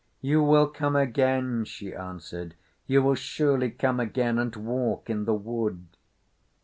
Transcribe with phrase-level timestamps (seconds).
[0.21, 2.55] "You will come again," she answered.
[2.87, 5.85] "You will surely come again and walk in the wood."